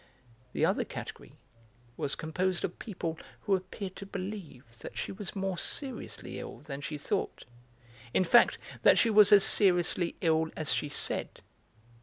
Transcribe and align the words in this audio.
The 0.53 0.65
other 0.65 0.83
category 0.83 1.33
was 1.95 2.15
composed 2.15 2.63
of 2.65 2.79
people 2.79 3.19
who 3.41 3.55
appeared 3.55 3.95
to 3.97 4.05
believe 4.07 4.63
that 4.79 4.97
she 4.97 5.11
was 5.11 5.35
more 5.35 5.59
seriously 5.59 6.39
ill 6.39 6.57
than 6.57 6.81
she 6.81 6.97
thought, 6.97 7.45
in 8.11 8.23
fact 8.23 8.57
that 8.81 8.97
she 8.97 9.11
was 9.11 9.31
as 9.31 9.43
seriously 9.43 10.15
ill 10.21 10.49
as 10.57 10.73
she 10.73 10.89
said. 10.89 11.41